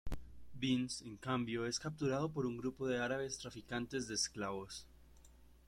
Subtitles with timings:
[0.59, 4.87] Binns, en cambio, es capturado por un grupo de árabes traficantes de esclavos.